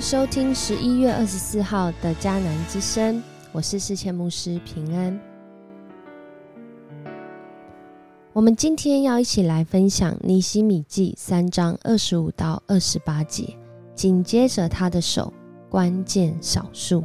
[0.00, 5.20] 收听十一月二十四号的迦南之声，我是世谦牧师平安。
[8.32, 13.54] 我们今天要一起来分享尼西米记三章二十五到二十八节，
[13.94, 15.30] 紧接着他的手，
[15.68, 17.04] 关键少数。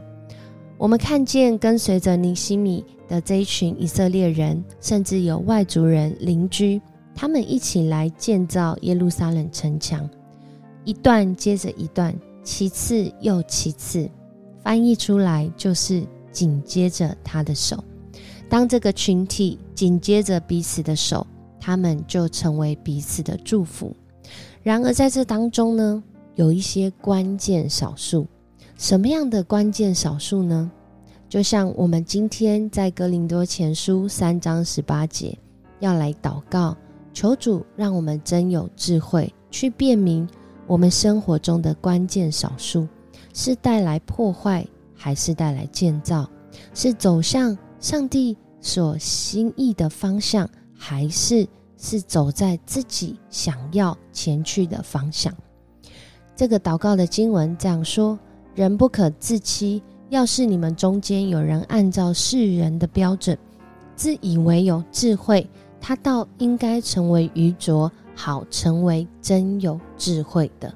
[0.77, 6.82] 我们看见跟随着尼西米的这一群以色列人，甚至有外族人邻居，
[7.13, 10.09] 他们一起来建造耶路撒冷城墙，
[10.85, 12.16] 一段接着一段。
[12.45, 14.09] 其次又其次，
[14.62, 17.84] 翻译出来就是紧接着他的手。
[18.48, 21.26] 当这个群体紧接着彼此的手，
[21.59, 23.94] 他们就成为彼此的祝福。
[24.62, 26.04] 然而在这当中呢，
[26.35, 28.26] 有一些关键少数。
[28.77, 30.71] 什么样的关键少数呢？
[31.27, 35.38] 就像我们今天在格林多前书三章十八节
[35.80, 36.77] 要来祷告，
[37.13, 40.27] 求主让我们真有智慧去辨明。
[40.68, 42.88] 我们生活中的关键少数，
[43.34, 46.27] 是带来破坏还是带来建造？
[46.74, 55.34] 是走向上帝所心意的方向，还是是走在自己想要前去的方向？
[56.35, 58.18] 这个祷告的经文这样说：
[58.55, 59.84] 人不可自欺。
[60.10, 63.38] 要是你们中间有人按照世人的标准，
[63.96, 65.50] 自以为有智慧，
[65.81, 67.91] 他倒应该成为愚拙。
[68.16, 70.74] 好，成为真有智慧的，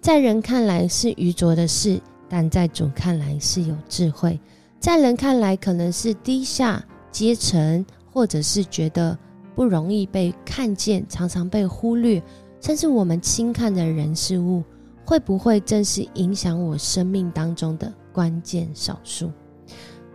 [0.00, 4.38] 在人看来是愚拙的事，但在主看来是有智慧。
[4.78, 9.16] 在人看来可能是低下阶层，或者是觉得
[9.54, 12.22] 不容易被看见，常常被忽略，
[12.60, 14.62] 甚至我们轻看的人事物，
[15.04, 19.30] 会不会正是影响我生命当中的关键少数？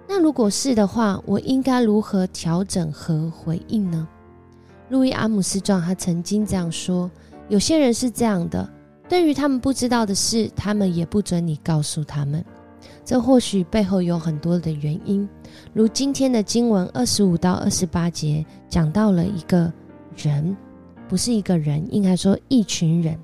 [0.08, 4.08] 那如果是的话，我应该如何调整和回应呢？
[4.92, 7.10] 路易阿姆斯壮他曾经这样说
[7.48, 8.70] ：“有些人是这样的，
[9.08, 12.44] 对于他们不知道的事，他们也不准你告诉他们。
[13.06, 15.28] 这或许背后有很多的原因，
[15.72, 19.72] 如今天的经文二十五到二十八节讲到了一个
[20.18, 20.58] 人，
[21.08, 23.18] 不是一个人，应该说一群人，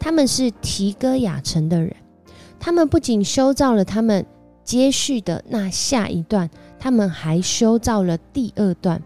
[0.00, 1.94] 他们是提戈雅城的人，
[2.58, 4.26] 他们不仅修造了他们
[4.64, 6.50] 接续的那下一段，
[6.80, 9.00] 他们还修造了第二段，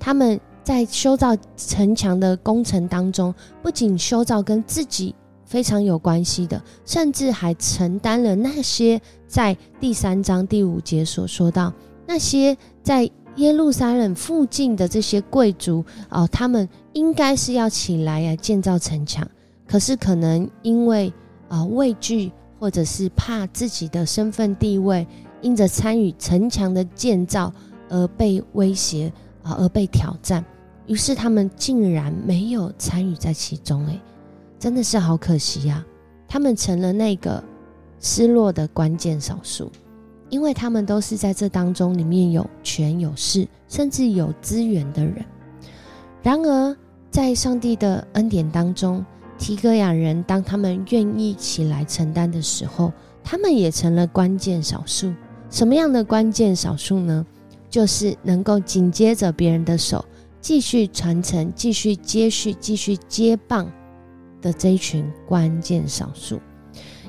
[0.00, 5.12] 他们。”在修造城墙的工程当中，不仅修造跟自己
[5.44, 11.72] 非常有关系的，甚至还承担了那些在第三章第五节所说到
[12.06, 19.28] 那些在耶路撒冷附近的这些贵族哦，他们应该是要起来啊建造城墙，
[19.66, 21.12] 可是可能因为
[21.48, 22.30] 啊畏惧
[22.60, 25.04] 或者是怕自己的身份地位，
[25.40, 27.52] 因着参与城墙的建造
[27.88, 29.12] 而被威胁。
[29.42, 30.44] 啊，而被挑战，
[30.90, 34.00] 于是他们竟然没有参与在其中，诶，
[34.58, 35.86] 真的是好可惜呀！
[36.26, 37.40] 他们成了那个
[38.00, 39.70] 失落的关键少数，
[40.30, 45.24] 因为他们都是在这当中里面有权有势，甚至有资源的人。
[46.24, 46.76] 然而，
[47.08, 49.06] 在上帝的恩典当中，
[49.38, 55.14] 提格亚人当他们愿意起来承担的时候，他们也成了关键少数。
[55.50, 57.24] 什么样的关键少数呢？
[57.68, 60.04] 就是能够紧接着别人的手，
[60.40, 63.70] 继续传承、继续接续、继续接棒
[64.40, 66.40] 的这一群关键少数。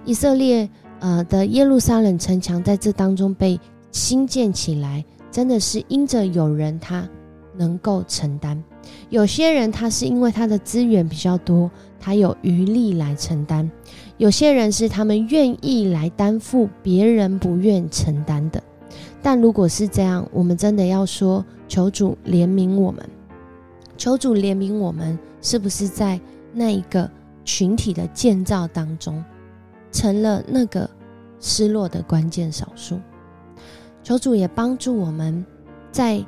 [0.05, 0.69] 以色列
[0.99, 3.59] 呃的耶路撒冷城墙在这当中被
[3.91, 7.07] 新建起来，真的是因着有人他
[7.55, 8.61] 能够承担，
[9.09, 11.69] 有些人他是因为他的资源比较多，
[11.99, 13.69] 他有余力来承担；
[14.17, 18.61] 有些人是他们愿意来担负别人不愿承担的。
[19.21, 23.07] 但如果是这样，我们真的要说求主怜悯我们，
[24.01, 26.19] 求主怜悯我们，是不是在
[26.55, 27.07] 那一个
[27.45, 29.23] 群体的建造当中，
[29.91, 30.89] 成了那个
[31.39, 32.99] 失落的关键少数？
[34.01, 35.45] 求主也帮助我们，
[35.91, 36.19] 在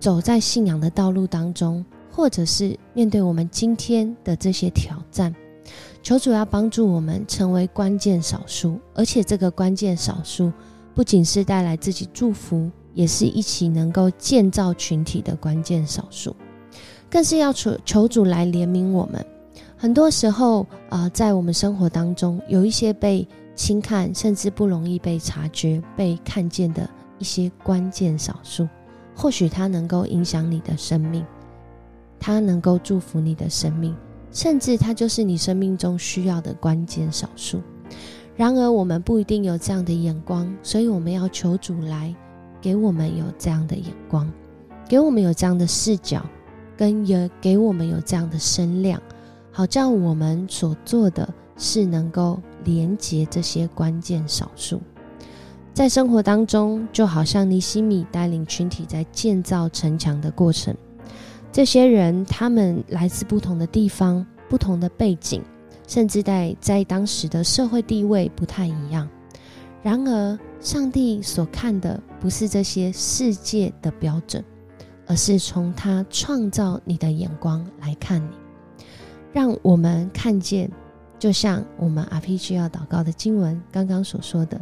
[0.00, 5.32] 走在信仰的道路当中，或者是面对我们今天的这些挑战，
[6.02, 10.52] 求主要帮助我们成为关键少数，而且这个关键少数。
[10.92, 16.34] 不仅是带来自己祝福，也是一起能够建造群体的关键少数，
[17.12, 19.22] 更是要求求主来怜悯我们。
[19.76, 26.88] 很多时候啊，在我们生活当中，有一些被轻看，甚至不容易被察觉、被看见的
[27.18, 28.66] 一些关键少数，
[29.14, 31.22] 或许它能够影响你的生命，
[32.18, 33.94] 它能够祝福你的生命，
[34.30, 37.60] 甚至它就是你生命中需要的关键少数。
[38.34, 42.14] 然而，我们不一定有这样的眼光，所以我们要求主来
[42.58, 44.32] 给我们有这样的眼光，
[44.88, 46.24] 给我们有这样的视角，
[46.76, 49.00] 跟也给我们有这样的声量，
[49.50, 54.80] 好叫我们所做的是能够连接这些关键少数。
[55.74, 60.76] 在生活当中，就好像尼西米带领群体在建造城墙的过程。
[61.50, 65.42] 这些人，他们来自不同的地方、不同的背景，
[65.86, 69.08] 甚至在在当时的社会地位不太一样。
[69.82, 74.44] 然而，上帝所看的不是这些世界的标准，
[75.12, 78.30] 而是从他创造你的眼光来看你，
[79.30, 80.70] 让我们看见，
[81.18, 84.58] 就像我们 RPG 要祷告的经文刚刚所说的：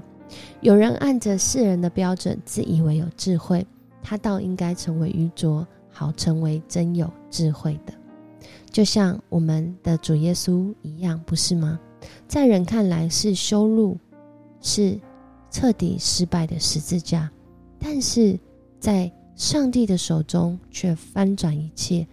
[0.60, 3.64] 有人按着世人的标准自以为有智慧，
[4.02, 5.64] 他倒应该成为愚拙。
[5.92, 7.92] 好，成为真有智慧的，
[8.72, 11.78] 就像我们的主耶稣一样，不是吗？
[12.26, 13.96] 在人看来是修路，
[14.60, 14.98] 是
[15.48, 17.30] 彻底失败的十字架，
[17.78, 18.36] 但是
[18.80, 22.06] 在上帝的手中却翻转一切，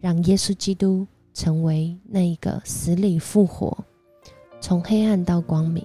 [0.00, 3.76] 让耶稣基督成为那一个死里复活，
[4.58, 5.84] 从黑暗到光明，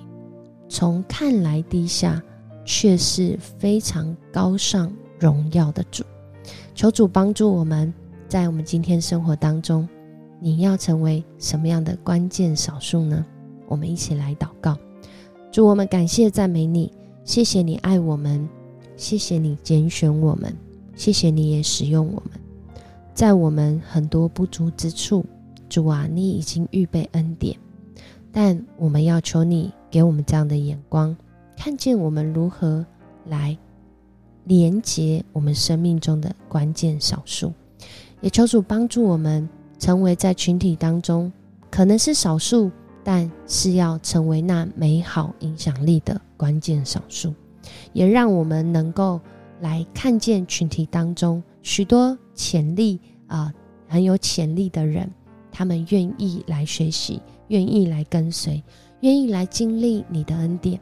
[0.70, 2.24] 从看来低下，
[2.64, 4.90] 却是非常高尚
[5.20, 6.06] 荣耀的主。
[6.74, 7.94] 求主帮助我们，
[8.30, 9.86] 在我们今天生活当中，
[10.40, 13.26] 你要成为什么样的关键少数呢？
[13.68, 14.78] 我们一起来祷告。
[15.52, 16.94] 主，我们感谢赞美你，
[17.26, 18.48] 谢谢你爱我们，
[18.96, 20.56] 谢谢你拣选我们，
[20.98, 22.42] 谢谢你也使用我们，
[23.14, 25.26] 在我们很多不足之处，
[25.70, 27.56] 主啊，你已经预备恩典，
[28.32, 31.16] 但我们要求你给我们这样的眼光，
[31.56, 32.86] 看见我们如何
[33.26, 33.58] 来。
[34.46, 37.52] 连接我们生命中的关键少数，
[38.22, 39.46] 也求主帮助我们
[39.78, 41.30] 成为在群体当中
[41.70, 42.72] 可能是少数，
[43.04, 47.34] 但是要成为那美好影响力的关键少数，
[47.92, 49.20] 也让我们能够
[49.60, 53.54] 来看见群体当中许多潜力啊
[53.88, 55.10] 很有潜力的人，
[55.52, 58.64] 他们愿意来学习，愿意来跟随，
[59.02, 60.80] 愿意来经历你的恩典，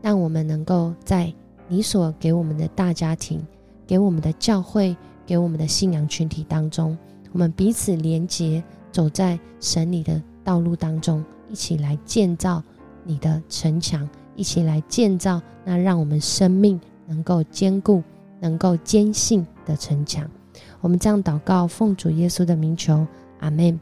[0.00, 1.32] 让我们能够在。
[1.68, 3.40] 你所给我们的大家庭，
[3.86, 6.98] 给我们的教会，给我们的信仰群体当中，
[7.32, 12.62] 我们彼此连结，走在神你的道路当中，一起来建造
[13.04, 18.02] 你的城墙，一起来建造那让我们生命能够坚固、
[18.40, 20.28] 能够坚信的城墙。
[20.80, 23.06] 我们这样祷告，奉主耶稣的名求，
[23.40, 23.78] 阿门。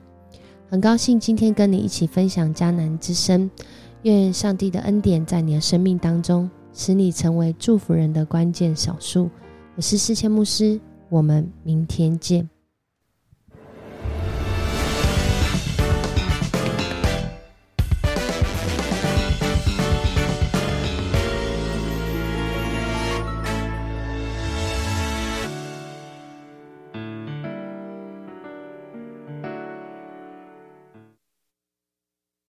[0.68, 3.50] 很高兴今天跟你一起分享迦南之声，
[4.02, 6.48] 愿上帝的恩典在你的生命当中。
[6.72, 9.28] 使你成为祝福人的关键少数。
[9.74, 12.48] 我是世谦牧师，我们明天见。